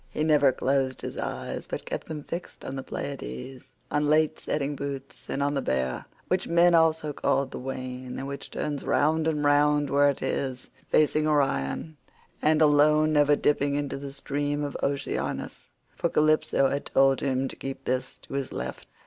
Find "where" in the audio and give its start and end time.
9.91-10.09